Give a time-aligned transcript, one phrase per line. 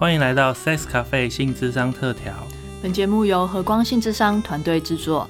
[0.00, 2.32] 欢迎来到 Sex Cafe 性智商特调。
[2.82, 5.28] 本节目由和光性智商团队制作，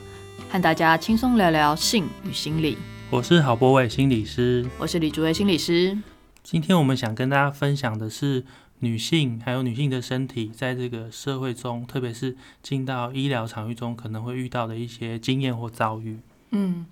[0.48, 2.78] 和大家轻松聊聊性与心理。
[3.10, 5.98] 我是郝博伟心理师，我是李竹伟心理师。
[6.44, 8.44] 今天我们想跟大家分享的是
[8.78, 16.20] 女性还有女性的身体在这个社会中，特别是进到医疗场域中可能会遇到的一些经验或遭遇。
[16.52, 16.86] 嗯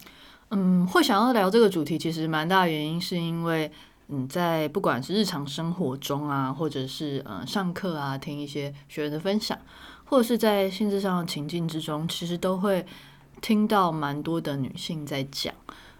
[0.50, 3.70] 嗯，会想要聊这个主题，其实蛮大原因是因为。
[4.10, 9.58] 嗯，在不管是日常生活中啊，或者是呃上课啊，听一些学员的分享，
[10.04, 12.86] 或者是在性质上的情境之中，其实都会
[13.42, 15.54] 听到蛮多的女性在讲，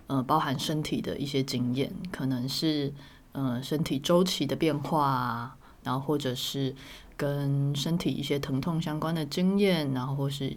[0.07, 2.93] 呃，包含身体的一些经验，可能是
[3.33, 6.75] 呃身体周期的变化啊，然后或者是
[7.17, 10.57] 跟身体一些疼痛相关的经验，然后或是。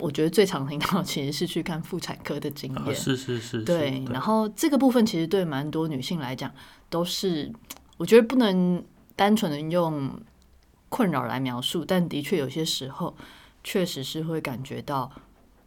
[0.00, 4.02] 我觉得最常听到其实是去看妇产科的经验，是是是，对。
[4.10, 6.50] 然后这个部分其实对蛮多女性来讲
[6.88, 7.52] 都是，
[7.98, 8.84] 我觉得不能
[9.14, 10.10] 单纯的用
[10.88, 13.14] 困扰来描述，但的确有些时候
[13.62, 15.10] 确实是会感觉到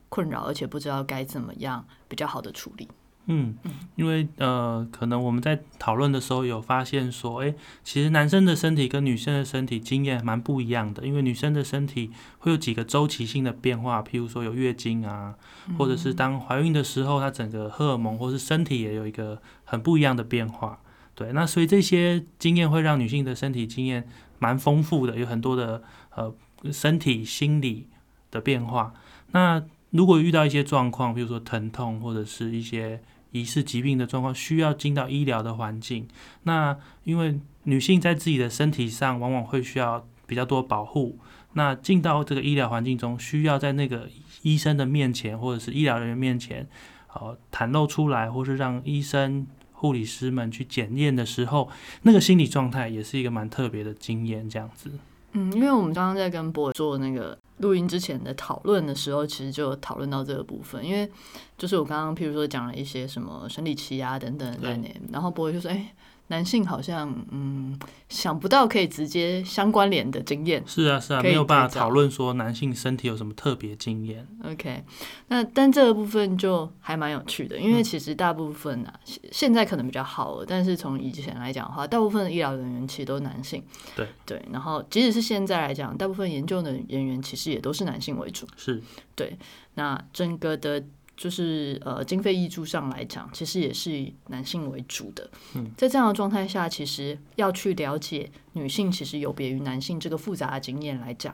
[0.09, 2.89] 困扰，而且不知道该怎么样比较好的处理。
[3.25, 3.55] 嗯，
[3.95, 11.07] 因为呃，可能我们在讨论的时候有发现说，哎，其实男生的身体跟女生的身体经验蛮不一样的。
[11.07, 15.35] 因为女生的身体会有几个周期性的变化，譬如说有月经啊，
[15.77, 20.79] 或者是当怀孕的时候，她整个荷尔蒙或是身体也有一个很不一样的变化。
[21.15, 24.05] 对，那所以这些经验会让女性的身体经验
[24.39, 25.81] 蛮丰富的，有很多的
[26.15, 26.33] 呃
[26.73, 27.87] 身体心理
[28.31, 28.93] 的变化。
[29.31, 32.99] 那如果遇到一些状况，比如说疼痛或者是一些
[33.33, 36.07] 疑似疾病的状况需要进到医疗的环境，
[36.43, 41.17] 那因为女性在自己的身体上往往会需要比较多保护，
[41.53, 44.07] 那进到这个医疗环境中，需要在那个
[44.43, 46.67] 医生的面前或者是医疗人员面前，
[47.13, 51.69] 呃，袒露出来，或是让医生、护理师们去检验的时候，
[52.03, 54.91] 那个心理状态也是一个蛮特别的经验，这样子。
[55.33, 57.37] 嗯，因为我们刚刚在跟博做那个。
[57.57, 61.09] 录音之前的讨论的时候，其实就讨论到这个部分，因为
[61.55, 65.93] 就是我刚刚譬如说讲了一些什么生理期啊等等的概念，然后博就说：“哎。”
[66.33, 67.77] 男性好像嗯
[68.09, 74.27] 想不到可以直接相关联的经验，是啊是啊，没有办法讨论说男性身体有什么特别经验。
[74.43, 74.83] OK，
[75.27, 78.91] 那但这个部分就还蛮有趣的，因为其实大部分啊
[79.31, 83.63] 现在可能比较好了，但是从以前来讲的话，大部分的医疗人员其实都是男性。
[83.95, 88.47] 对对，然后即使是现在来讲，大部分研究的人员其实也都是男性为主。
[88.57, 88.81] 是
[89.15, 89.37] 对，
[89.75, 90.83] 那整个的。
[91.23, 95.29] 就是呃，经费益助上来讲，其实也是以男性为主的。
[95.55, 101.33] 嗯，在这样的状态下，其实要去了解女性其实有别于男性这个复杂的经验来讲，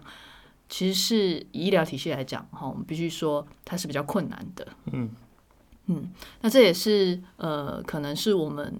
[0.69, 4.67] 其实是以医疗体系来讲，哈，我们必须说它是比较困难的。
[4.91, 5.09] 嗯
[5.87, 6.11] 嗯，
[6.41, 8.79] 那这也是呃，可能是我们。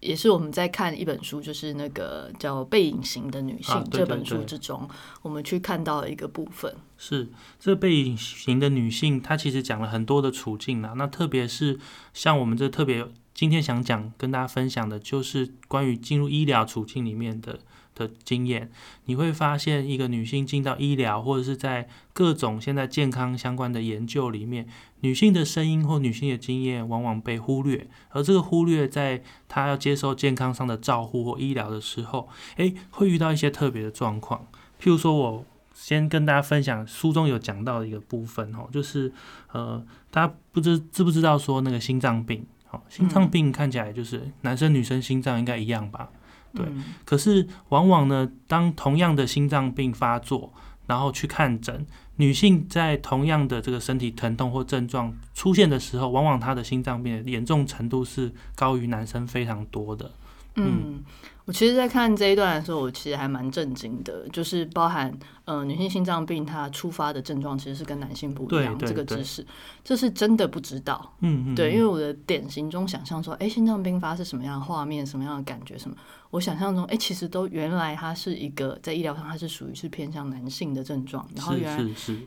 [0.00, 4.88] 也是我们在看一本书，就是那个叫《背影型的女性》这本书之中，
[5.22, 6.74] 我们去看到一个部分。
[6.96, 7.28] 是
[7.58, 10.94] 这背影型的女性，她其实讲了很多的处境啦。
[10.96, 11.78] 那特别是
[12.12, 17.60] 像我们这特别今天想讲跟大家分享的，就是关于进入医疗处境里面的。
[17.98, 18.70] 的经验，
[19.06, 24.66] 你会发现一个女性进到医疗或者是在各种现在健康相关的研究里面，
[25.00, 34.46] 女性的声音或女性的经验往往被忽略，而这个忽略在她要接受健康上的照护或医疗的时候，诶，会遇到一些特别的状况。
[34.80, 35.44] 譬如说，我
[35.74, 39.12] 先跟大家分享书中有讲到的一个部分哦，就是
[39.52, 46.10] 呃，大家不知知不知道说那个心脏病，好，心脏病看起来就是男生女生心脏应该一样吧？
[46.54, 46.64] 对，
[47.04, 50.52] 可是往往呢，当同样的心脏病发作，
[50.86, 51.86] 然后去看诊，
[52.16, 60.10] 女性在同样的这个身体疼痛或症状出现的时候，往往她的心脏病的严重程度是高于男生非常多的。
[60.56, 61.02] 嗯。
[61.48, 65.10] 我其实，在看这一段的时候，我其实还蛮震惊的，就是包含
[65.46, 69.42] 呃女性心脏病它触发的症状其实是跟男性不一样，这个知识
[69.82, 71.10] 这是真的不知道。
[71.20, 75.96] 嗯嗯，对，因为我的典型中想象说，哎，心脏病发是什么样的画面，什么样的感觉，什么？
[76.28, 81.82] 我想象中，哎，其实都原来它是一个在医疗上它是属于是偏向男性的症状，然后原来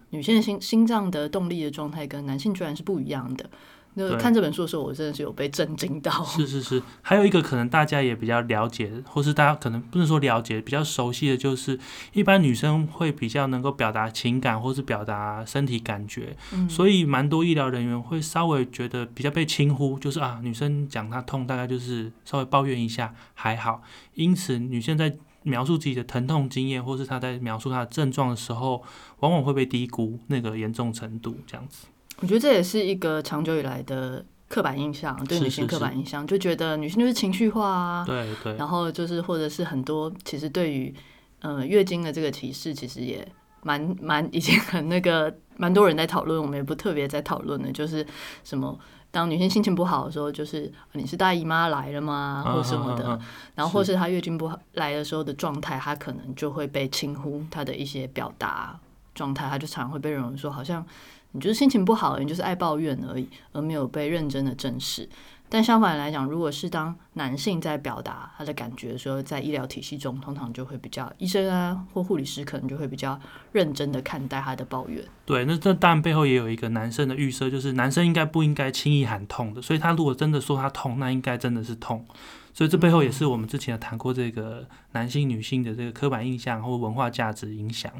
[0.09, 3.47] 女性的心心脏的动力的状态跟男性居然是不一样的。
[3.95, 6.23] 那看这本书的时候，我真的是有被震惊到。
[6.23, 11.77] 是是是，还有一个可能大家也比较了解，或是大家可能不能说了解，比较熟悉的就是，
[12.13, 16.37] 一般女生会比较能够表达情感，或是表达身体感觉，
[16.69, 23.81] 所以蛮多医疗人员会稍微觉得比较被轻忽，就是啊，女生讲她痛，大概就是稍微抱怨一下还好。
[24.13, 28.83] 因此，女性在描述自己的疼痛经验，或是她在描述她的症状的时候，
[29.19, 31.87] 往往会被低估那个严重程度，这样子。
[32.21, 40.93] 我觉得这也是一个长久以来的刻板印象，对女性刻板印象，就觉得女性就是情绪化啊，对对，然后就是或者是很多其实对于
[41.41, 43.27] 呃，月经的这个提示其实也
[43.63, 48.05] 蛮蛮 已经很那个，蛮多人在讨论，我们也不特别在讨论的，就是
[48.43, 48.79] 什么。
[49.13, 53.19] 当女性心情不好的时候，就是你是大姨妈来了吗，或什么的，
[53.55, 53.93] 然后或是。
[53.93, 58.79] 她月经不好来的时候的状态，她可能就会被轻忽她的一些表达
[59.13, 60.85] 状态，她就常常会被认为说，好像
[61.31, 65.07] 你就是心情不好，你就是爱抱怨而已，而没有被认真的正视。
[65.53, 73.19] 但相反来讲，如果是当男性在表达他的感觉的时候，在医疗体系中，通常就会比较医生啊或护理师可能就会比较
[73.51, 75.03] 认真的看待他的抱怨。
[75.25, 82.05] 对，那这当然背后也有一个男生的预设，就是男生应该不应该轻易喊痛的，所以他如果真的说他痛，那应该真的是痛。
[82.53, 87.91] 所以这背后也是我们之前谈过这个男性女性的这个刻板印象或文化价值影响。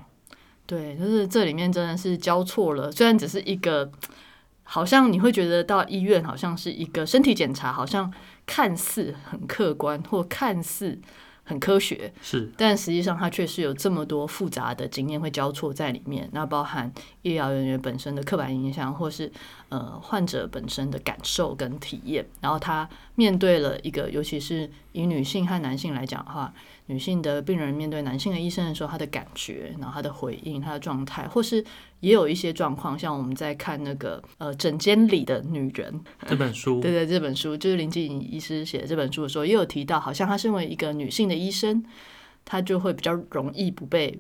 [0.66, 3.92] 对，就是这里面真的是交错了，虽然只是一个。
[4.64, 8.10] 好像你会觉得到医院好像是一个身体检查，好像
[8.46, 10.98] 看似很客观或看似
[11.44, 16.30] 很科学，是，但实际上它确实有这么多复杂的经验会交错在里面。
[16.32, 16.90] 那包含
[17.24, 19.30] 医疗人员本身的刻板印象，或是
[19.68, 26.54] 呃患者本身的感受跟体验，然后他面对了一个，尤其是以女性和男性来讲的话。
[26.88, 31.64] 女性的病人面对男性的医生的时候，他的感觉，然后他的回应，他的状态，或是
[32.02, 35.94] 也有一些状况，像我们在看那个呃《诊间里的女人》
[36.28, 41.82] 这本书，对对，这本书就是林静怡医师写的这本书的时候，也有提到，好像她身为一个女性的医生，
[42.44, 44.20] 她就会比较容易不被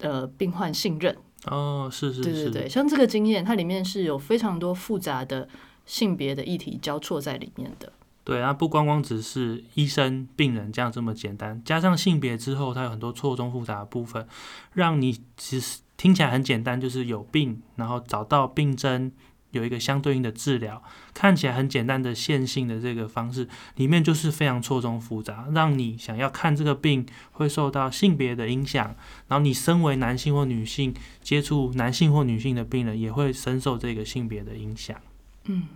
[0.00, 1.16] 呃病患信任。
[1.46, 5.48] 哦，是是，对对对，像这个经验，它里面是有非常多复杂的
[5.86, 7.90] 性别的议题交错在里面的。
[8.26, 14.26] 对啊，不光光只是医生、病人这样这么简单，加上性别之后，它有很多错综复杂的部分，
[14.72, 19.12] 让你其实听起来很简单，就是有病，然后找到病症，
[19.52, 20.82] 有一个相对应的治疗，
[21.14, 28.86] 看起来很简单的线性的这个方式，里面就是非常错综复杂，让你想要看这个病会受到性别的影响，
[29.28, 30.92] 然后你身为男性或女性
[31.22, 35.00] 接触男性或女性的病人，也会深受这个性别的影响。
[35.44, 35.68] 嗯。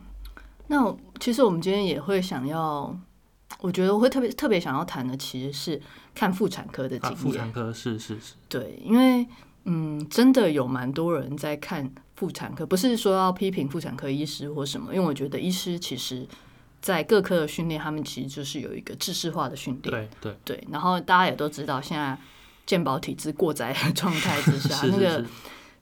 [0.70, 2.96] 那其实我们今天也会想要，
[3.60, 5.82] 我觉得我会特别特别想要谈的，其实是
[6.14, 7.16] 看妇产科的经验。
[7.16, 9.26] 妇产科是是是，对，因为
[9.64, 16.24] 嗯，真的有蛮多人在看妇产科，不是说要批评妇产科医师或什么，因为我觉得医师其实，
[16.80, 19.90] 在各科的训练，他们其实就是有一个知识化的训练。
[19.90, 22.16] 对对对，然后大家也都知道，现在
[22.64, 25.26] 健保体制过载的状态之下， 那个。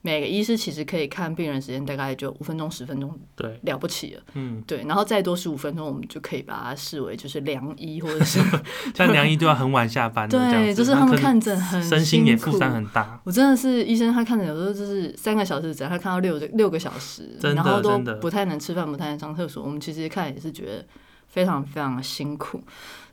[0.01, 8.39] 每个医师其实可以看病人时间大概就五分钟十分钟，对，了不起了，嗯，对，然后再多十五分钟，我们就可以把它视为就是良医或者是
[8.95, 13.19] 像良医都要很晚下班，对，就是他们看诊很身心也负担很大。
[13.25, 19.61] 我真的是医生，他看诊有时候就是三个小时只要，他看到六六个小时，然后都不太能吃饭，不太能上厕所。
[19.61, 20.85] 我们其实看也是觉得
[21.27, 22.61] 非常非常的辛苦。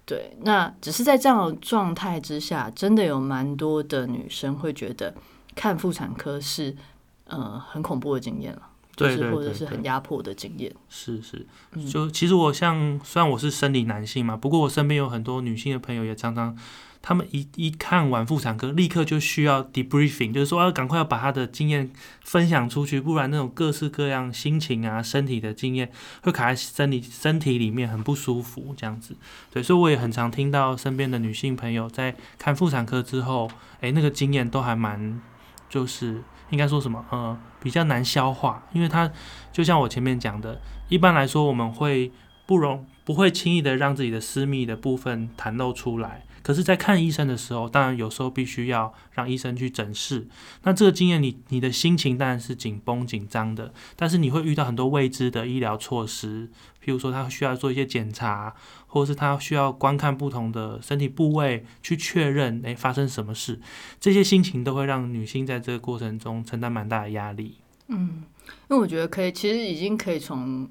[0.04, 5.12] 对，那只是在这样的状态之下，真的有蛮多的女生会觉得。
[5.56, 6.76] 看妇产科是
[7.24, 8.62] 呃很恐怖的经验了，
[8.94, 10.72] 就是或者是很压迫的经验。
[10.88, 11.44] 是是，
[11.90, 16.56] 就其实我像虽然我是生理男性嘛，不过我身边有很多女性的朋友也常常，
[17.02, 21.90] 他们一一看完妇产科，立刻就需要 debriefing，就是说要赶快要把他的经验
[22.22, 25.90] 分享出去，不然那种各式各样心情啊、身体的经验
[26.22, 29.16] 会卡在身体身体里面，很不舒服这样子。
[29.50, 35.20] 对，所以我也很常听到身边的女性朋友在看妇产科之后，哎，那个经验都还蛮。
[35.68, 39.10] 就是应该说什么，呃，比较难消化，因为它
[39.52, 42.12] 就像我前面讲的，一般来说我们会
[42.44, 46.25] 不容不会轻易的让自己的私密的部分袒露出来。
[46.46, 50.28] 可是，在看医生的时候，当然有时候必须要让医生去诊视。
[50.62, 56.48] 那这个经验，你你的心情当然是紧绷紧张的，但是你会遇到很多未知的医疗措施，
[56.80, 58.54] 譬如说他需要做一些检查，
[58.86, 63.60] 或者是他需要观看不同的身体部位去确认，诶发生什么事，
[63.98, 67.56] 这些心情都会让女性在这个过程中承担蛮大的压力。
[67.88, 68.22] 嗯，
[68.70, 70.70] 因为我觉得可以，其实已经可以从。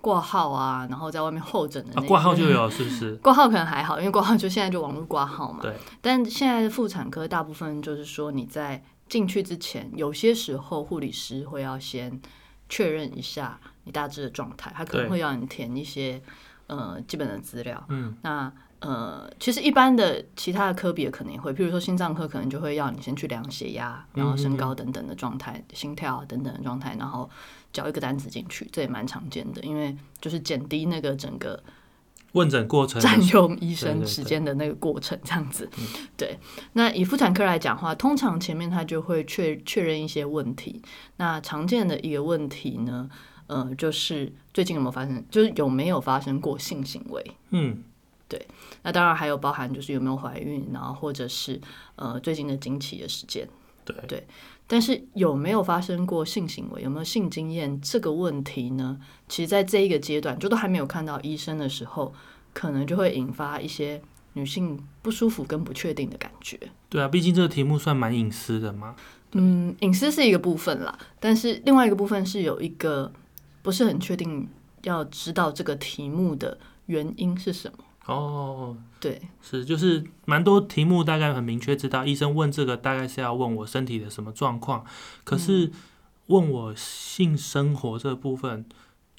[0.00, 3.16] 挂号啊，然后在外面候诊的那挂号就有，是不是？
[3.22, 5.58] 挂号可能还好，因为挂号就现在就网络挂号嘛。
[5.60, 5.74] 对。
[6.00, 12.20] 但现在的妇产科大部分就是说你在进去之前，有些时候护理师会要先
[12.68, 16.22] 确认一下你大致的状态，他可能会要你填一些
[16.68, 17.84] 呃基本的资料。
[17.88, 18.16] 嗯。
[18.22, 27.28] 那呃，其实一般的其他的科别可能也会，譬如说心脏科可能就会要你先去量血压，然后身高等等的状态，心跳等等的状态，然后。
[27.72, 31.62] 交一个单子进去，这也蛮常见的，因为就是减低那个整个
[32.32, 35.68] 问诊过程占用医生时间的那个过程，这样子。
[36.16, 36.38] 对，
[36.72, 40.82] 那以妇产科来讲话，通常前面他就会确确认一些问题。
[41.16, 43.08] 那常见的一个问题呢，
[43.46, 47.32] 呃，就是最近有没有发生，就是有没有发生过性行为？
[47.50, 47.82] 嗯，
[48.28, 48.46] 对，
[48.82, 51.60] 那当然还有包含就是有没有怀孕，然后或者是
[51.96, 53.48] 呃最近的经期的时间。
[53.84, 54.26] 对对，
[54.70, 59.00] 但是有没有发生过性行为，有没有性经验这个问题呢？
[59.26, 62.12] 其实，在这一个阶段，就都还没有看到医生的时候，
[62.52, 64.00] 可能就会引发一些
[64.34, 66.60] 女性不舒服跟不确定的感觉。
[66.90, 68.94] 对啊，毕竟这个题目算蛮隐私的嘛。
[69.32, 73.10] 嗯，隐私是一个部分啦，但是另外一个部分是有一个
[73.62, 74.46] 不是很确定
[74.82, 77.84] 要知道这个题目的原因是什么。
[78.08, 84.82] 哦，对，是，就是蛮多题目大概很明确知道，医生问这个大概是要问我身体的什么状况，
[85.24, 85.70] 可是
[86.28, 88.64] 问我性生活这部分，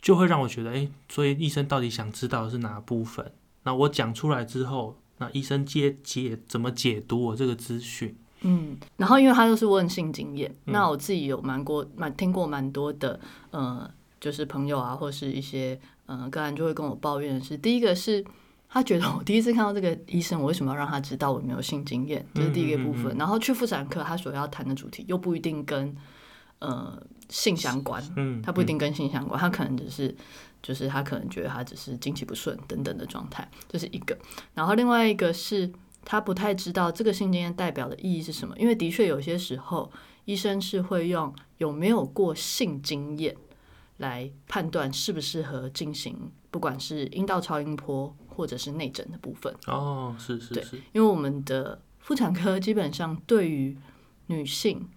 [0.01, 3.31] 就会让我觉得，哎，所以医生到底想知道的是哪部分？
[3.62, 8.15] 那我讲出来之后，那医生解解怎么解读我这个资讯？
[8.41, 13.19] 嗯，然后因为他又是问性经验，那我自己有蛮过蛮听过蛮多的，
[13.51, 13.88] 呃，
[14.19, 18.25] 就是朋友啊，或是一些嗯个案就会跟我抱怨的是，第一个是。
[18.71, 22.23] 他觉得我第一次看到这个医生，我为什么要让他知道我没有性经验？
[22.35, 23.17] 这是第一个部分。
[23.17, 25.95] 然后去妇产科，他所要谈的主题又不一定跟
[26.59, 30.15] 呃性相关，嗯，他不一定跟性相关，他可能只是
[30.61, 34.15] 就是他可能觉得他只是经期不顺等等的状态，这是一个。
[34.53, 35.71] 然后另外一个是
[36.05, 39.91] 他不太知道这个性经验代表的意义是什么，因为的确有些时候
[40.25, 43.35] 医生是会用有没有过性经验
[43.97, 48.15] 来判断适不适合进行，不管是阴道超音波。
[48.39, 53.77] 或者是内诊的部分哦，是是是，因为我们的妇产科基本上对于
[54.27, 54.88] 女性，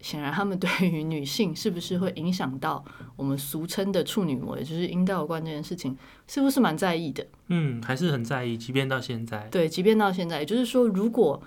[0.00, 5.96] 显然他们对于女性是不是会影响到我们俗称的处女膜，也就是阴道冠这件事情，
[6.26, 7.24] 是不是蛮在意的？
[7.46, 9.46] 嗯，还是很在意，即便到现在。
[9.52, 11.40] 对，即便到现在，也就是说，如果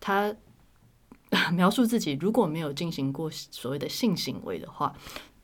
[0.00, 0.34] 他
[1.54, 4.92] 描述自己如果没有进行过所谓的性行为的话，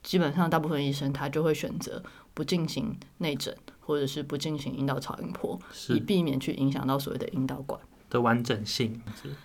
[0.02, 2.02] 基本上大部分医生他就会选择
[2.34, 3.56] 不进行内诊。
[3.90, 9.02] 或者是不进行阴道超音波，以避免去影响到所谓的阴道管的完整性。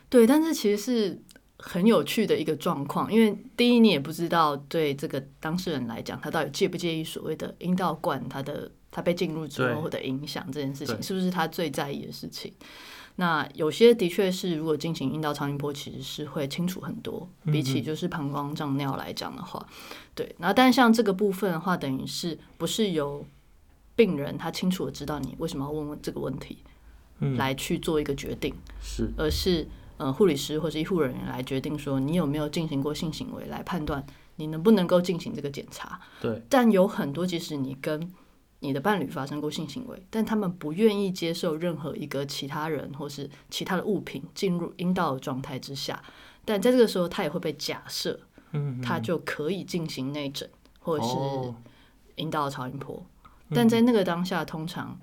[0.07, 1.19] 对，但是其实是
[1.57, 12.53] 很有趣的一个状况，因为第一，你也不知道对这个当事人来讲，他到底介不介意所谓的阴道管，他的他被进入之后的影响这件事情，是不是他最在意的事情？
[13.17, 19.65] 那有些的确是，如果进行阴道超音波，其实是会清楚很多，比起就是膀胱胀尿来讲的话，
[20.13, 20.35] 对。
[20.37, 23.25] 然后，但像这个部分的话，等于是不是由
[23.95, 26.57] 病人他清楚的知道你为什么要问问这个问题，
[27.37, 35.99] 来去做一个决定，是，而是呃护理师或是医护人员来决定说你有没有进行过性行为，来判断你能不能够进行这个检查。
[36.21, 38.11] 对，但有很多即使你跟
[38.59, 46.03] 你的伴侣发生过性行为，但他们不愿意接受任何一个其他人或是其他的物品进入阴道的状态之下，
[46.43, 48.19] 但在这个时候他也会被假设，
[48.51, 50.49] 嗯，他就可以进行内诊
[50.79, 51.53] 或者是
[52.15, 53.05] 阴道超音波。
[53.53, 54.97] 但在那个当下，通常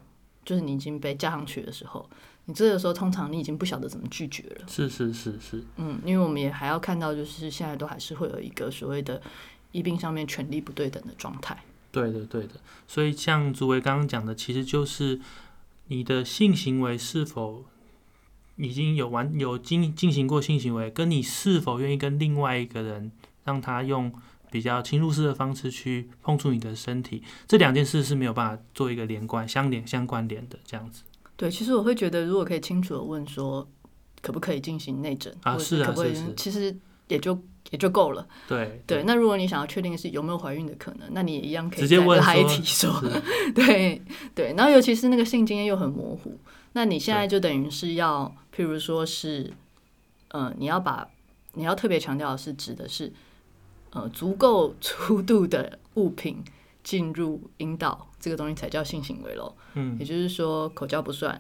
[0.44, 2.08] 就是你已经被加上去的时候，
[2.46, 4.66] 你这个时候通常你已经不晓得怎么拒绝了。
[4.66, 9.22] 是是是是，嗯，因为我们也还要看到，就是现在都还是会有一个所谓的
[9.70, 11.56] 医病上面权力不对等的状态。
[11.92, 12.54] 对的对的，
[12.88, 15.20] 所以像朱伟刚刚讲的，其实就是
[15.86, 17.64] 你的性行为是否
[18.56, 23.12] 已经有完有进进行过性行为，跟你是否愿意跟另外一个人
[23.44, 24.12] 让他用。
[24.52, 31.02] 比较侵入式的方式去碰触你的身体，这两件事是没有办法做一个连贯、相连、相关联的这样子。
[31.34, 33.66] 对，其实我会觉得，如果可以清楚的问说，
[34.20, 35.56] 可不可以进行内诊啊？
[35.56, 35.94] 是啊，
[36.36, 36.76] 其实
[37.08, 37.36] 也就
[37.70, 38.28] 也就够了。
[38.46, 42.92] 对对，那如果你想要确定是有没有怀孕的可能，那你也一样可以直接问他一提说，
[43.54, 44.02] 对
[44.34, 44.54] 对。
[44.54, 46.38] 然后尤其是那个性经验又很模糊，
[46.74, 49.50] 那你现在就等于是要，譬如说是，
[50.28, 51.08] 嗯，你要把
[51.54, 53.10] 你要特别强调的是指的是。
[53.92, 56.42] 呃，足够粗度的物品
[56.82, 59.54] 进入阴道，这个东西才叫性行为喽。
[59.74, 61.38] 嗯，也就是说，口交不算，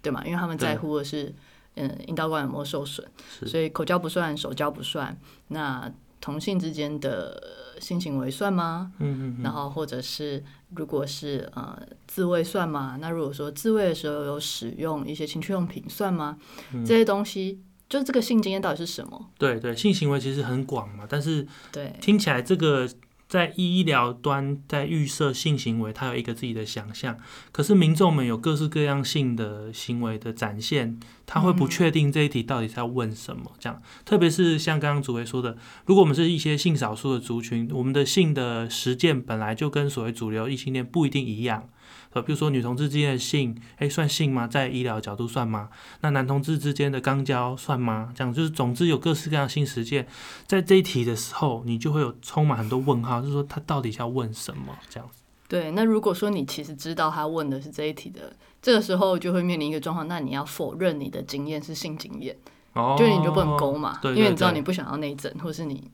[0.00, 0.22] 对吗？
[0.24, 1.34] 因为他们在乎的是，
[1.74, 3.06] 嗯，阴道管有没有受损，
[3.46, 5.14] 所以口交不算，手交不算。
[5.48, 8.92] 那同性之间的性行为算吗？
[8.98, 9.42] 嗯嗯。
[9.42, 12.96] 然后或者是，如果是呃自慰算吗？
[13.00, 16.38] 那如果说自慰的时候有使用一些情趣用品算吗？
[16.86, 17.60] 这些东西。
[17.92, 19.28] 就是这个性经验到底是什么？
[19.36, 22.88] 对对，性行为其实很广嘛，但是对听起来这个
[23.28, 27.18] 在医疗端在预设性行为，它有一个自己的想象。
[27.52, 33.52] 可是民众们有各式各样性的行为的展现，他会不确定这一题到底在问什么。
[33.58, 41.68] 这样，特别是像刚刚主委说的，如果我们是一些性少数的族群，我们的性的实践本来就跟所谓主流异性恋不一定一样。
[42.12, 44.46] 呃，比如说女同志之间的性，哎，算性吗？
[44.46, 45.68] 在医疗角度算吗？
[46.00, 48.12] 那男同志之间的肛交算吗？
[48.14, 50.06] 这样就是，总之有各式各样性实践，
[50.46, 55.22] 在这一题的时候，你就会有充满很多问号，就是说他到底要问什么这样子。
[55.48, 62.34] 对，那如果说你其实知道他问的是这一题的，这个时候就会面临一个状况，那你要否认你的经验是性经验，
[62.72, 65.90] 哦，就是你就不能勾嘛，对因为你知道你不想要内诊，或是你，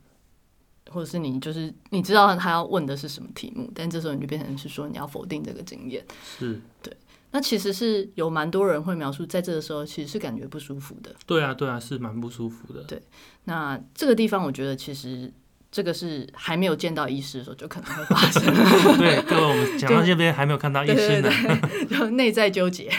[0.91, 6.05] 或者是你就是你知道他要问的是什么题目，但这时候你就变成是说你要否定这个经验。
[6.39, 6.95] 是对，
[7.31, 11.15] 那其实是有蛮多人会描述，在这个时候其实是感觉不舒服的。
[11.27, 12.83] 对啊，对啊，是蛮不舒服的。
[12.85, 13.01] 对
[13.45, 15.33] 那这个地方，我觉得其实
[15.71, 18.43] 这个是还没有见到医师的时候就可能会发生，
[18.99, 21.61] 对，各位，我们讲到这边还没有看到医对师对呢。
[21.89, 22.91] 对，就内在纠结。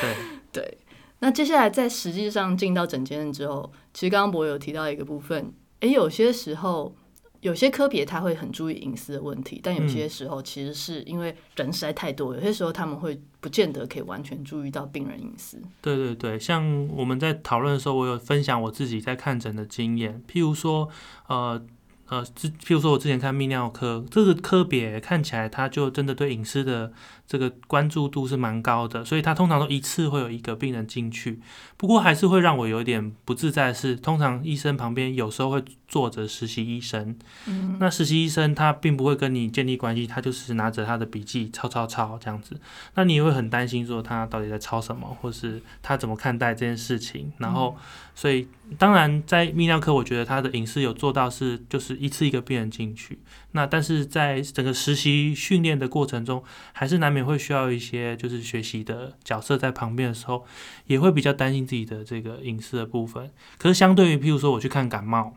[0.00, 0.16] 对，
[0.52, 0.78] 对，
[1.18, 6.94] 那接下来在实际上进到诊间之后，其实刚刚博有提到一个部分，诶，有些时候
[7.40, 15.60] 有些科别他会很注意隐私的问题，但有些时候其实是因为人实在太多，有些时候他们会不见得可以完全注意到病人隐私。
[15.80, 20.88] 对对对，像我们在讨论的时候，我有分享我自己在看诊的经验，譬如说，
[21.26, 21.60] 呃
[22.06, 26.92] 呃，之譬如说我之前看泌尿科这个科别，看起来他就真的对隐私的
[27.32, 31.40] 这个关注度是蛮高的，所以他通常都一次会有一个病人进去。
[31.78, 42.60] 不过还是会让我有点不自在的是，通常医生旁边有时候会坐着实习医生，嗯，那实习医生他并不会跟你建立关系，他就是拿着他的笔记抄抄抄这样子。
[42.96, 47.32] 那你也会很担心说他到底在抄什么，或是他怎么看待这件事情。
[47.38, 47.74] 然后，
[48.14, 48.46] 所以
[48.78, 53.18] 当然在泌尿科，我觉得他的隐私有做到是就是一次一个病人进去。
[53.52, 60.44] 那但是在整个实习训练的过程中，还是难免会需要一些就是学习的角色在旁边的时候，
[60.86, 63.30] 也会比较担心自己的这个隐私的部分。
[63.58, 65.34] 可是相对于譬如说我去看感冒，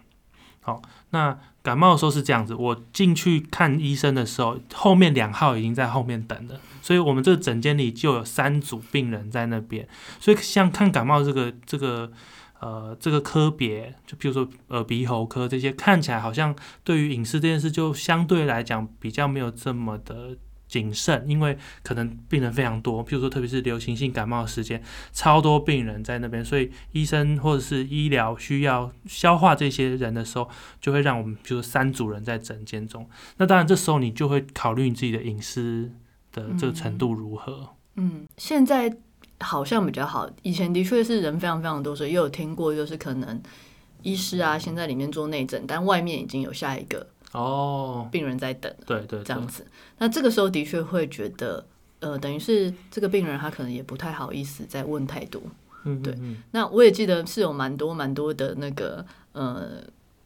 [0.61, 9.87] 好，那感冒的时候是这样子，我进去看医生的时候，后面两号已经在后面等了，所以我们这个诊间里就有三组病人在那边，
[10.19, 12.11] 所以像看感冒这个这个
[12.59, 20.37] 呃这个科别，就比如说耳鼻喉科这些，看起来好像对于隐私这件事就相对来讲比较没有这么的。
[20.67, 24.81] 谨慎，因为可能病人非常多，譬如说特别是流行性感冒的时间，
[25.13, 30.49] 超多病人在那边，所以医生或者是医疗需要消化这些人的时候，
[30.81, 33.07] 就会让我们，比如说三组人在诊间中。
[33.37, 35.91] 那当然，这时候你就会考虑你自己的隐私
[36.31, 37.69] 的这个程度如何。
[37.95, 38.91] 嗯，现在
[39.39, 43.41] 好像比较好，以前的确是人非常非常多，所以也有听过，就是可能
[44.01, 49.65] 医师啊，先在里面做内诊，但外面已经有下一个哦，病人在等，对对对这样，子。
[49.97, 51.65] 那这个时候的确会觉得，
[51.99, 55.41] 呃，等于是这个病人他可能也不太好意思再问太多。
[55.83, 59.83] 嗯，对嗯，那我也记得是有蛮多蛮多的那个呃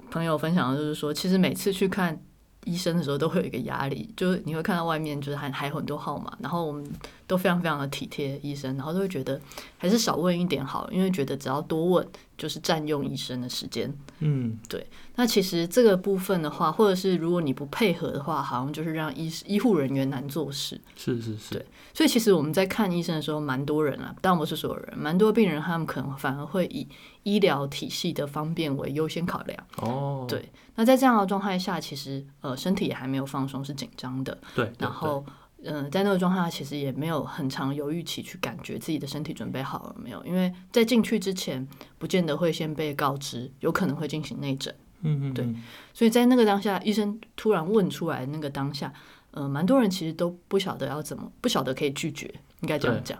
[0.10, 2.18] 朋友分享的，就是说，其实每次去看
[2.66, 6.86] 医生的时候都会有一个压力，就是你会看到外面就是还还有很多号码，然后我们
[7.30, 9.40] 都非常非常的体贴医生，然后都会觉得
[9.78, 13.96] 还是少问一点好，因为觉得只要多问就是占用医生的时间。
[14.18, 20.82] 嗯，对那其实这个部分的话，或者是如果你不配合的话，好像就是让医医护人员难做事。
[20.96, 26.88] 是是是，对所以其实我们在看医生的时候，蛮多人啊，当然不是所有人，蛮多病人他们可能反而会以
[27.22, 29.64] 医疗体系的方便为优先考量。
[29.76, 34.36] 哦，对那在这样的状态下，其实呃身体也还没有放松，是紧张的。
[34.56, 35.24] 对，对然后
[35.64, 41.68] 嗯、呃在那个状态下，其实也没有很长犹豫期去感觉自己的身体准备好了没有，因为在进去之前，
[41.98, 44.74] 不见得会先被告知有可能会进行内诊。
[45.02, 48.94] 对嗯嗯，对嗯所以在那个当下，医生突然问出来那个当下，
[49.32, 52.26] 呃，蛮多人其实都不晓得要怎么，不晓得可以拒绝，
[52.60, 53.18] 应该这样讲。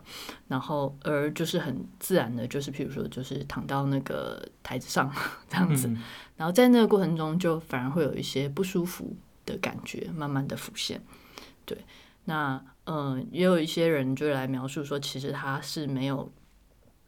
[0.50, 5.10] 然后而就是很自然的，就是譬如说，就是躺到那个台子上
[5.50, 6.04] 这样子，嗯
[6.36, 11.02] 然后在那个过程中，就反而会有一些不舒服的感觉慢慢的浮现。
[11.66, 11.78] 对，
[12.30, 16.32] 那嗯、呃也有一些人就来描述说，其实他是没有。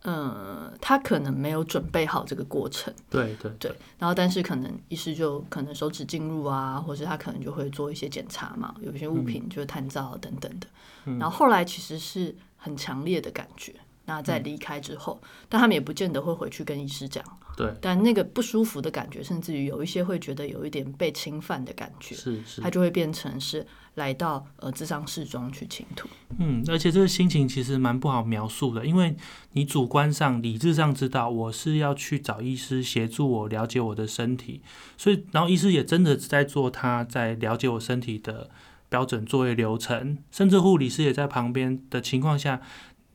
[0.04, 10.66] 嗯，他可能没有准备好这个过程，对对对，然后但是可能医师就可能手指进入啊，或是他可能就会做一些检查嘛，有一些物品就是探照等等的。
[11.06, 13.76] 嗯然后后来其实是很强烈的感觉。
[14.06, 17.24] 那在离开之后，但他们也不见得会回去跟医师讲，
[17.56, 26.08] 对，但那个不舒服的感觉，甚至于有一些会觉得有一点被侵犯的感觉，是是他，就会变成是来到呃智商室中去倾吐。
[26.40, 29.16] 嗯，而且这个心情其实蛮不好描述的，因为
[29.52, 34.62] 你主观上、理智上知道我是要去找医师协助我了解我的身体，
[34.98, 38.50] 所以然后医师也真的在做他在了解我身体的
[38.90, 42.62] 标准作业流程，甚至护理师也在旁边的情况下，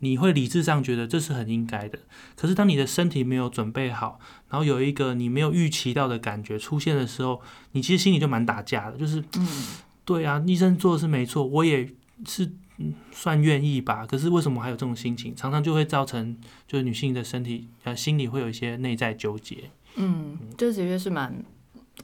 [0.01, 1.99] 你会理智上觉得这是很应该的。
[2.37, 7.41] 可是当你的身体没有准备好，然后有一个你没有预期到的感觉出现的时候，
[7.73, 9.49] 你其实心里就蛮打架的，就是嗯，
[10.07, 11.87] 对啊，医生做的是没错，我也
[12.25, 14.07] 是嗯算愿意吧。
[14.07, 15.37] 可是为什么还有这种心情？
[15.37, 16.35] 常常就会造成
[16.67, 19.69] 就是女性的身体呃心里会有一些内在纠结。
[19.97, 21.45] 嗯，这的确是蛮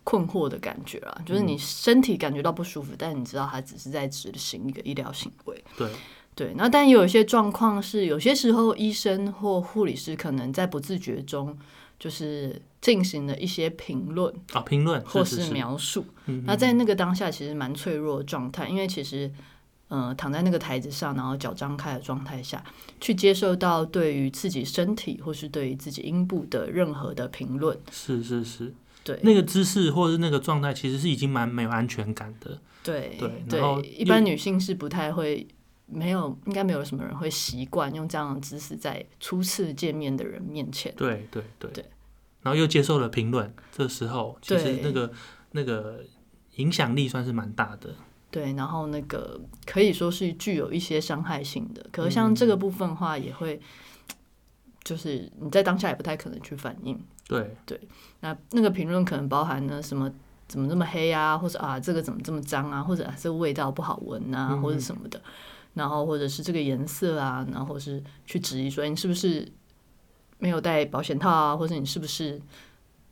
[0.03, 5.65] 困惑的感觉啊，就是你身体感觉到不舒服，但你知道它只是在执行一个医疗行为。
[5.77, 5.91] 对
[6.35, 11.57] 对，那但有一些状况是，有些时候医生或护理师可能在不自觉中，
[11.99, 16.05] 就是进行了一些评论啊，评论或是是描述。
[16.27, 19.33] 嗯那在那个当下，其实蛮脆弱的状态，因为其实，
[19.88, 22.62] 呃，躺在那个台子上，然后脚张开的状态下
[23.01, 32.59] 去接受到对于自己身体或是对于自己阴部的任何的评论，是是是，对那个姿势或者是那个状态，其实是已经蛮没有安全感的。
[32.83, 33.61] 对对对
[33.97, 35.47] 一般女性是不太会。
[35.95, 40.90] 没有，应该没有什么人会习惯用这样的姿势在初次见面的人面前。
[40.97, 41.85] 对对对对
[42.42, 45.12] 然后又接受了评论，这时候其实那个
[45.52, 46.05] 那个
[46.57, 47.94] 影响力算是蛮大的。
[48.31, 53.61] 对，然后那个可以说是具有一些伤害性的，可是像这个部分的话，也会，
[54.83, 56.98] 就是你在当下也不太可能去反应。
[57.28, 57.81] 对对
[58.20, 60.11] 那那个评论可能包含呢什么
[60.48, 65.20] 怎么这么黑啊，或者啊这个怎么这么脏啊，或者啊这个味道不好闻啊，嗯或者什么的，
[65.74, 69.46] 然后或者是这个颜色啊，然后是去质疑说哎你是不是
[70.42, 72.42] 没有戴保险套啊，或者你是不是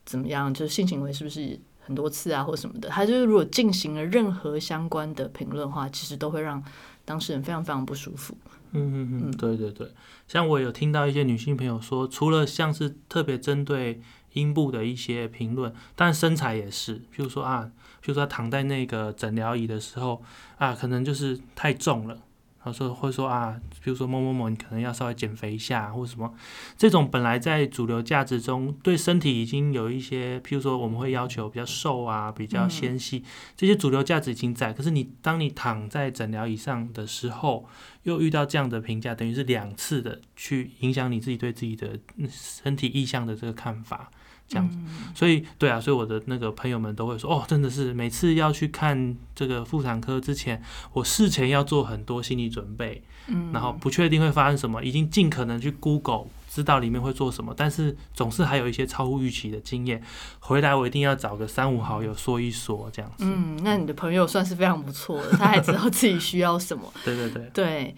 [0.05, 6.61] 怎么样，就是性行为是不是很多次啊，或什么的，他就是如果进行了任何相关的评论的话，其实都会让
[7.05, 8.37] 当事人非常非常不舒服。
[8.73, 9.93] 嗯嗯嗯，对对对，
[10.27, 14.01] 像我有听到一些女性朋友说，除了像是特别针对
[14.33, 17.71] 阴部的一些评论，但身材也是，譬如说啊，
[18.03, 20.21] 譬如说她躺在那个诊疗椅的时候
[20.59, 22.19] 啊，可能就是太重了。
[22.63, 26.35] 然后说会说啊，比如说某某某，你可能要稍微减肥一下，或什么，
[26.77, 33.25] 这种本来在主流价值中对身体已经有一些，譬如说我们会要求比较瘦啊，比较纤细，
[33.57, 34.75] 这些主流价值已经在。
[34.75, 37.67] 可是你当你躺在诊疗椅上的时候，
[38.03, 44.11] 又遇到这样的评价，等于是两次的去影响你自己对自己的身体意向的这个看法，
[44.51, 44.77] 这样子。
[45.15, 60.03] 所以，对啊，所以我的那个朋友们都会说，哦，真的是每次要去看这个妇产科之前，我事前要做很多心理准备，嗯，然后不确定会发生什么，已经尽可能去 Google 知道里面会做什么，但是总是还有一些超乎预期的经验，
[60.41, 63.25] 回来我一定要找个三五好友说一说，这样子。
[63.25, 66.93] 嗯，那你的朋友算是非常不错的，他还知道自己需要什么。
[67.05, 67.97] 对对对，对，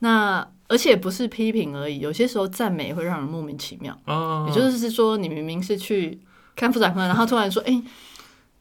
[0.00, 3.98] 那而且不是批评而已，有些时候赞美会让人莫名其妙。
[4.04, 6.20] 哦，也就是说，你明明是去
[6.54, 7.82] 看妇产科，然后突然说：“哎、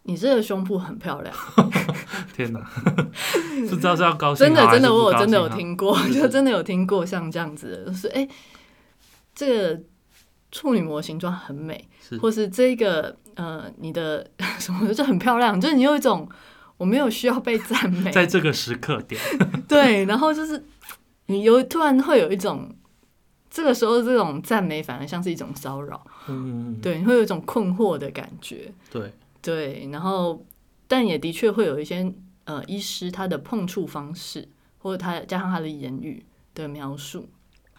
[0.04, 1.36] 你这个胸部很漂亮。
[2.34, 2.60] 天哪，
[3.70, 8.28] 不知道是要高”兴真的，好真的，我有真的有听过， 就真的有听过像这样子的，就是哎、
[9.36, 9.82] 这个
[10.52, 12.17] 处女膜形状很美，是。
[12.20, 14.26] 或是这个呃，你的
[14.60, 16.28] 什么就很漂亮，就是你有一种
[16.78, 19.20] 我没有需要被赞美，在这个时刻点，
[19.67, 20.63] 对，然后就是
[21.28, 22.74] 你有突然会有一种，
[23.50, 30.46] 这个时候这种赞美反而像是一种骚扰，嗯，对，你会有一种困惑的感觉，对，对，然后
[30.88, 32.13] 但也的确会有一些
[32.46, 34.48] 呃医师他的碰触方式，
[34.80, 37.28] 或者他加上他的言语的描述，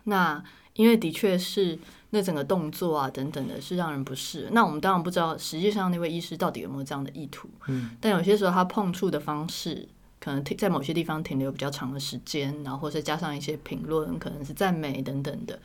[0.05, 0.43] 那
[0.75, 1.79] 因为的确是
[2.11, 9.89] 那整个动作啊等等的是让人不适，那我们当然不知道实际上那位医师到底有没有这样的意图，嗯，但有些时候他碰触的方式。
[10.21, 15.59] 可能停在某些地方停留比较长的时间，然后或是加上一些评论，可能是赞美等等的，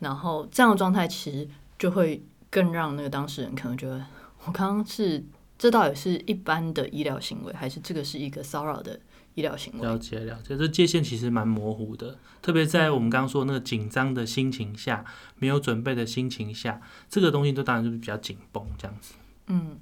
[0.00, 4.04] 然后这样的状态其实就会更让那个当事人可能觉得，
[4.44, 5.24] 我刚刚是
[5.58, 8.98] 这到底是一般的医疗行为，还是这个是一个骚扰的
[9.34, 9.86] 医疗行为？
[9.86, 15.04] 了解了解，这界限其实蛮模糊的，特别在我们刚刚说那个紧张的心情下，
[15.36, 19.14] 没有准备的心情下，这个东西都当然就是比较紧绷这样子。
[19.46, 19.78] 嗯，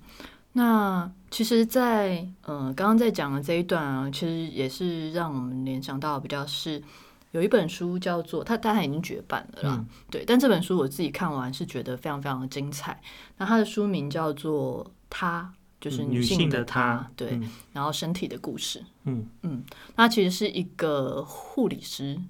[0.52, 6.82] 那其实在，呃刚刚在讲的这一段啊，其实也是让我们联想到比较是
[7.30, 13.00] 有一本书叫做它，当然已经绝版了啦，嗯对，但这本书我自己看完是觉得非常非常的精彩。
[13.38, 22.20] 那它的书名叫做《她》，就是嗯女性性的她她，对，嗯然后身体的故事，嗯嗯，它其实是一个护理师。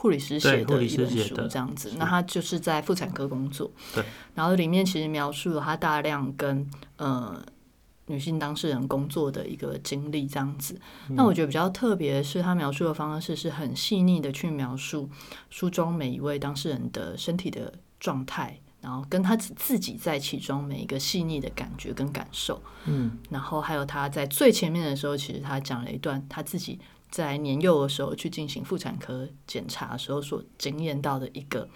[0.00, 1.92] 护理师写的一本书，这样子。
[1.96, 4.04] 那他就是在妇产科工作，对。
[4.32, 6.64] 然后里面其实描述了他大量跟
[6.98, 7.36] 呃
[8.08, 10.78] 女性当事人工作的一个经历，这样子。
[11.10, 15.08] 那我觉得比较特别的是，他描述的方式是很细腻的去描述
[15.50, 22.60] 书中每一位当事人的身体的状态，然后跟他自自己在其中每一个细腻的感觉跟感受。
[22.86, 26.78] 嗯然后还有他在最前面的时候，其实他讲了一段他自己
[27.10, 31.68] 在年幼的时候去进行妇产科检查的时候所经验到的一个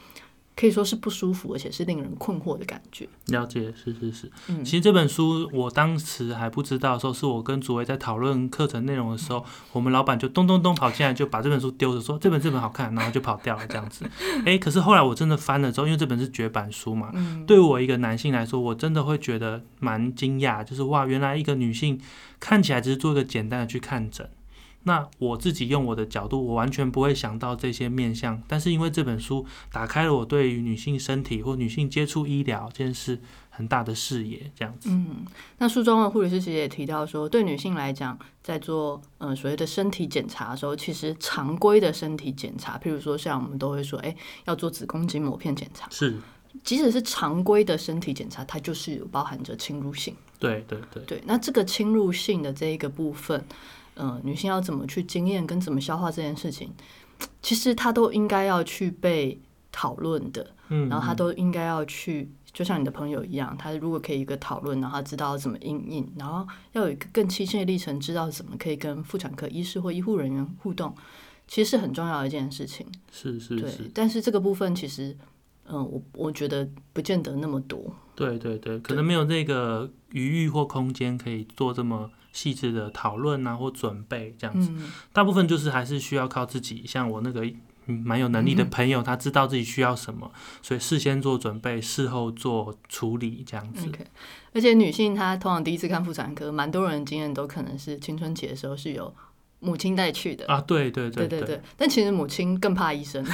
[0.54, 3.08] 可以说是不舒服，而且是令人困惑的感觉。
[3.28, 4.30] 了解，是是是。
[4.48, 14.04] 嗯其实这本书我当时还不知道的时候，是我跟主委在讨论课程内容的时候，我们老板就咚咚咚跑进来，就把这本书丢着说这本这本好看，然后就跑掉了这样子。
[14.44, 22.00] 诶，可是后来我真的翻了之后，因为这本是绝版书嘛，嗯对我一个男性来说，我真的会觉得蛮惊讶，就是哇，原来一个女性
[22.38, 24.28] 看起来只是做一个简单的去看诊。
[24.84, 34.88] 那我自己用我的角度，我完全不会想到这些面向，但是因为这本书打开了我对于女性身体或女性接触医疗这件事很大的视野，这样子。
[34.90, 35.24] 嗯，
[35.58, 44.14] 那书中的护理师其实也提到说，对女性来讲，在做呃所谓的身体检查的时候，其实常规的身体检查，譬如说像我们都会说，哎、
[44.46, 46.16] 要做子宫颈抹片检查，是，
[46.64, 50.16] 即使是常规的身体检查，它就是有包含着侵入性。
[50.38, 53.44] 对对对，对，那这个侵入性的这一个部分，
[53.94, 56.72] 呃，女性要怎么去经验跟怎么消化这件事情，
[57.42, 70.94] 其实它都应该要去被讨论的，嗯，然后她都应该要去，就像你的朋友一样，她如果可以一个讨论，然后她知道怎么应应，然后要有一个更清晰的历程，知道怎么可以跟妇产科医师或医护人员互动，
[71.46, 72.86] 其实是很重要的一件事情。
[73.10, 75.16] 是是对是，，但是这个部分其实，
[75.66, 77.94] 嗯、我我觉得不见得那么多。
[78.14, 84.70] 对对对，可能没有那个余裕或空间可以做这么细致的讨论啊或准备这样子。
[84.72, 87.44] 嗯，大部分就是还是需要靠自己，像我那个
[87.86, 90.30] 嗯蛮有能力的朋友，他知道自己需要什么，
[90.62, 93.90] 所以事先做准备，事后做处理这样子。
[94.54, 99.12] 而且女性她通常第一次看妇产科，蛮多人经验都可能是青春期的时候是有
[99.62, 100.44] 母亲带去的。
[100.46, 103.24] 啊，对对对对对对，但其实母亲更怕医生，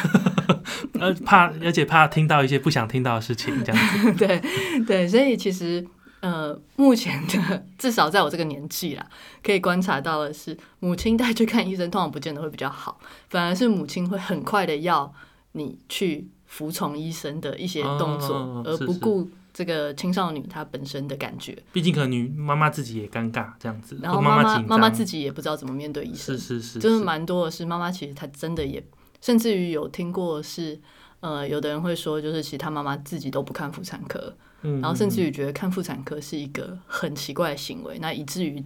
[1.00, 4.12] 呃，怕而且怕听到一些不想听到的事情，这样子。
[4.26, 4.40] 对
[4.86, 5.84] 对，所以其实
[6.20, 9.06] 呃，目前的至少在我这个年纪啦，
[9.42, 15.12] 可以观察到的是，母亲带去看医生，通常不见得会比较好，反而是母亲会很快的要
[15.52, 26.38] 你去服从医生的一些动作，而哦是是不顾这个青少女她本身的感觉，毕竟可能女妈妈自己也尴尬这样子，然后妈妈妈妈自己也不知道怎么面对医生。
[26.38, 27.04] 是，是是，就是是。
[27.04, 28.80] 蛮多的是妈妈其实她真的也，
[29.20, 30.78] 甚至于有听过是。
[31.20, 38.62] 呃，有的人会说，就是其实他妈妈自己都不看妇产科，嗯，然后甚至于于觉得看妇产科是一个很奇怪的行为，那以至于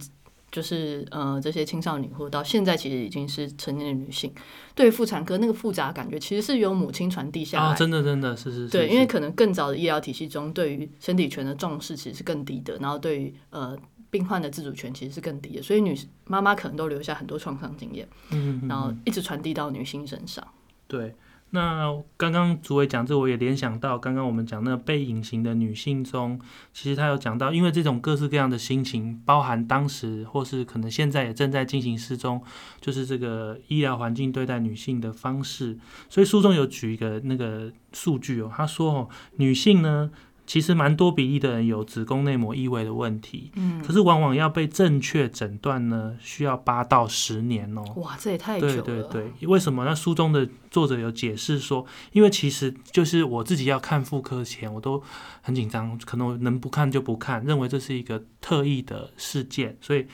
[0.53, 4.31] 就是呃这些青少年或到现在其实已经是成年的女性，
[4.75, 7.69] 对于妇产科那个复杂感觉其实是由母亲传递下来。
[7.69, 13.75] 啊，真的真的是是是，对，因为可能更早的医疗体系中，对于身体权的重视其实是更低的，然后对于呃
[14.11, 20.47] 病患的自主权其实是更低的，所以女妈妈可能都留下很多创伤经验，嗯然后一直传递到女性身上。
[20.85, 21.15] 对，
[21.55, 26.39] 那刚刚主委讲这，我也联想到刚刚我们讲那个被隐形的女性中，
[26.73, 32.41] 其实他有讲到，因为这种各式各样的心情，包含当时或是可能现在也正在进行失踪，
[32.81, 35.77] 就是这个医疗环境对待女性的方式。
[36.09, 40.09] 所以书中有举一个那个数据哦，他说哦，女性呢。
[40.45, 47.83] 其实蛮多比例的人有子宫内膜异位的问题，嗯，可是往往要被正确诊断呢，需要八到十年哦。
[47.95, 48.81] 哇，这也太久了。
[48.81, 49.03] 对对
[49.39, 49.85] 对，为什么？
[49.85, 55.01] 那书中的作者有解释说，因为其实就是我自己要看妇科前，我都
[55.41, 60.05] 很紧张，可能我能不看就不看，认为这是一个特异的事件，所以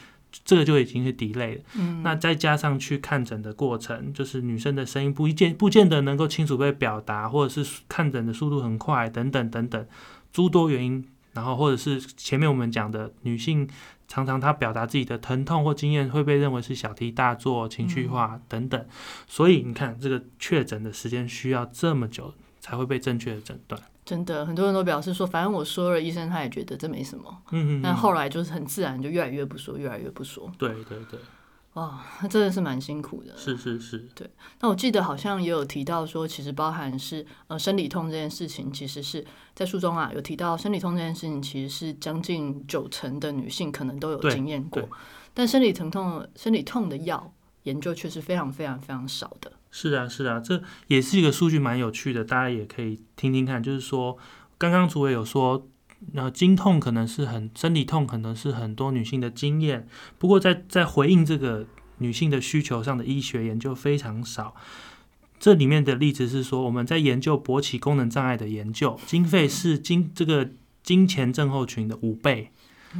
[0.45, 1.61] 这个就已经是 delay 了。
[1.75, 9.85] 嗯，那再加上去看诊的过程，就是女生的声音不一见不见得能够清楚被表达，或者是看诊的速度很快，等等等等，
[10.31, 11.07] 诸多原因。
[11.31, 13.69] 然后或者是前面我们讲的女性，
[14.07, 18.85] 常常她表达自己的疼痛或经验会被认为是小题大做、情绪化等等，
[19.27, 23.79] 所以你看这个确诊的时间需要这么久才会被正确的诊断。
[24.03, 27.25] 真的很多人都表示说，反正我说了，医生他也觉得这没什么。
[27.51, 30.51] 嗯嗯嗯，但后来就是很自然，就越来越不说，越来越不说。
[30.57, 31.19] 对对对，
[31.79, 33.33] 哇，那真的是蛮辛苦的。
[33.37, 44.89] 是是是，对那我记得好像也有提到说，其实包含是呃生理痛这件事情，其实是在书中啊有提到生理痛这件事情，其实是将近九成的女性可能都有经验过，
[45.33, 47.31] 但生理疼痛、生理痛的药
[47.63, 49.53] 研究却是非常非常非常少的。
[49.71, 53.63] 是啊，是啊，这也是一个数据蛮有趣的，大家也可以听听看。
[53.63, 54.17] 就是说，
[54.57, 55.65] 刚刚主委有说，
[56.13, 59.88] 呃，经痛可能是很生理痛，可能是很多女性的经验。
[60.17, 61.65] 不过在在回应这个
[61.97, 64.55] 女性的需求上的医学研究非常少。
[65.39, 70.49] 这里面的例子是说，我们在研究勃起功能障碍的研究，经费是经这个
[70.83, 72.51] 金钱症候群的五倍。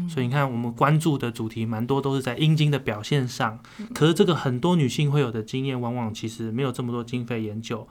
[0.08, 3.60] 所以你看，我们关注的主题蛮多都是在阴茎的表现上，
[3.94, 7.88] 可是这个很多女性会有的经验，往往其实没有这么多经费研究。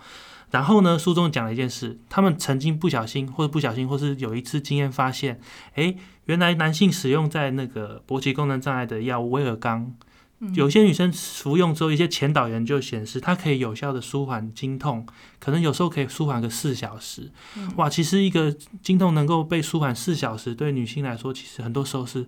[0.50, 5.40] 然后呢，书中讲了一件事，他们曾经不小心，或者不小心，或是有一次经验发现，
[5.74, 9.94] 诶，原来男性使用在那个勃起功能障碍的药物威尔刚，
[10.54, 15.06] 有些女生服用之后，一些前导研究显示，它可以有效的舒缓经痛，
[15.38, 17.30] 可能有时候可以舒缓个四小时。
[17.76, 18.50] 哇，其实一个
[18.82, 22.26] 经痛能够被舒缓四小时，对女性来说，其实很多时候是。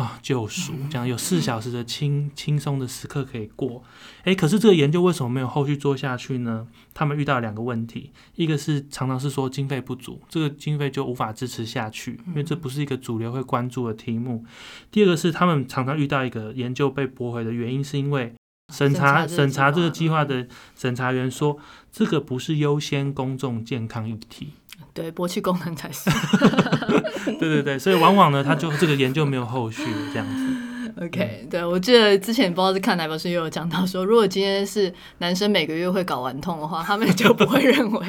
[0.00, 3.84] 啊，救赎这样有四小时的轻轻松的时刻可以过，
[4.24, 6.66] 诶，可是这个研究为什么没有后续做下去呢？
[6.94, 14.42] 他们遇到两个问题，一个是常常是说经费不足，这个经费就无法支持下去，因为这不是一个主流会关注的题目。
[14.90, 18.32] 第二个是他们常常遇到一个研究被驳回的原因，是因为
[18.72, 21.58] 审查审查这个计划的审查员说，
[21.92, 24.54] 这个不是优先公众健康议题。
[24.92, 26.10] 对，勃起功能才是。
[27.38, 30.46] 对对对，所以往往呢，他就这个研究没有后续这样子。
[31.06, 38.06] OK，对我记得之前不知道是看哪本书，又有讲到说，如果今天是男生每个月会搞完痛的话，他们就不会认为，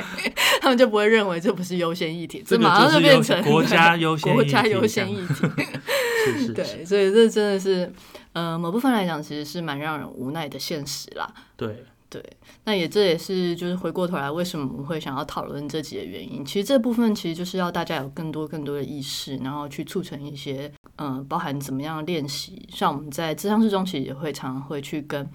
[0.59, 5.47] 他们就不会认为这不是优先议题，这马上就变成国家优先国家优先议题。
[6.25, 6.53] 是是。
[6.53, 7.91] 对，所以这真的是，
[8.33, 11.31] 呃，某部分来讲，其实是蛮让人无奈的现实啦。
[11.55, 11.85] 对。
[12.11, 12.21] 对，
[12.65, 16.43] 那也这也是就是回过头来，为什么我们会想要讨论这几个原因？
[16.43, 22.67] 其实这部分其实就是要大家有更多更多的意识，然后去促成一些嗯，包含怎么样练习。
[22.69, 25.25] 像我们在智商室中，其实也会常常会去跟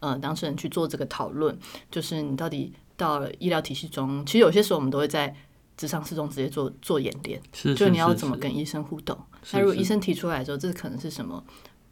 [0.00, 1.58] 呃当事人去做这个讨论，
[1.90, 5.34] 就是你到底到了医疗体系中，其实有些时候我们都会在
[5.78, 9.18] 智商室中直接做做演练，是就你要怎么跟医生互动。
[9.52, 11.42] 那如果医生提出来之后，这可能是什么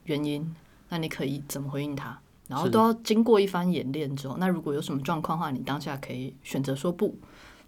[0.04, 0.54] 原因？
[0.90, 2.20] 那你可以怎么回应他？
[2.46, 7.16] 然后都要经过一番演练之后，那如果有什么状况的话，你当下可以选择说不。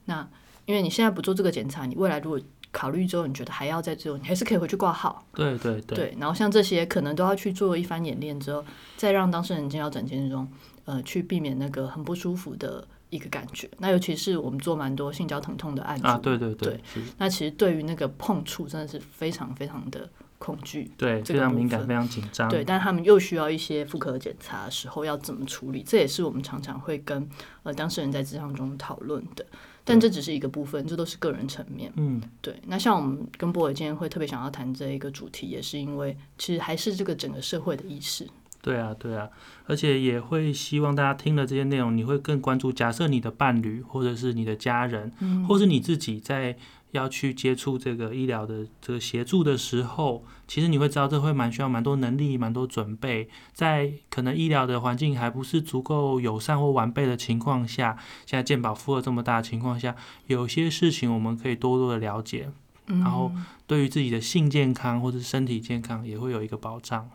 [0.04, 0.28] 那
[0.66, 2.40] 因为你现在不做这个检查，你未来如果
[2.72, 5.24] 考虑之后，你觉得还要再做，你还是可以回去挂号。
[5.32, 5.96] 对对对。
[5.96, 8.62] 对，然后像这些可能都要去做一番演练之后，
[8.96, 10.46] 再让当事人进到诊间中，
[10.84, 13.70] 呃，去避免那个很不舒服的一个感觉。
[13.78, 16.78] 那尤其是我们做蛮多性交疼痛的案子啊，对对对。
[17.16, 20.10] 那其实对于那个碰触，真的是非常非常的。
[20.38, 27.28] 恐惧，对，非常敏感，非常紧张，对，但他们又需要一些妇科检查的时候要怎么处理，这也是我们常常会跟
[27.62, 29.44] 呃当事人在职场中讨论的。
[29.88, 31.92] 但这只是一个部分，这都是个人层面。
[31.94, 32.60] 嗯，对。
[32.66, 38.26] 那像我们跟波尔今天会特别想要谈这一个主题，也是因为其实还是这个整个社会的意识。
[38.60, 39.30] 对啊，对啊，
[39.66, 42.72] 而且也会希望大家听了这些内容，你会更关注。
[42.72, 45.12] 假设你的伴侣，或者是你的家人，
[45.48, 46.56] 或是你自己在。
[46.96, 53.28] 要去接触这个医疗的这个协助的时候，其实你会知道，这会蛮需要蛮多能力、蛮多准备。
[53.52, 59.94] 在可能医疗的环境还不是足够友善或完备的情况下，现在健保负荷这么大的情况下，
[60.26, 62.50] 有些事情我们可以多多的了解，
[62.86, 63.30] 然后
[63.66, 67.08] 对于自己的性健康或者身体健康也会有一个保障。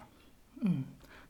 [0.62, 0.84] 嗯，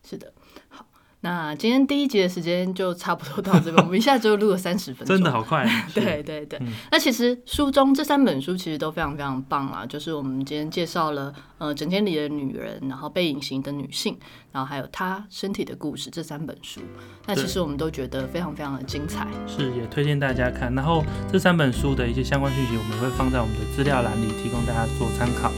[0.03, 0.33] 是的，
[0.69, 0.85] 好。
[1.23, 5.69] 那今天第一集的时间就差不多到这边，我们一下就录了三十分钟，真的好快。
[5.93, 6.59] 对对对，
[6.91, 14.17] 那其实书中这三本书其实都非常非常棒啊，就是我们今天介绍了呃整间里的女人，然后被隐形的女性，
[14.51, 16.81] 然后还有她身体的故事这三本书，
[17.27, 20.73] 那其实我们都觉得非常非常的精彩，是也推荐大家看。
[20.73, 25.51] 然后这三本书的一些相关讯息，我们会放在我们的资料栏里，提供大家做参考。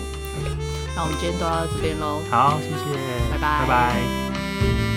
[0.93, 4.92] 那我们今天都到这边喽，好，谢谢，拜拜，拜拜。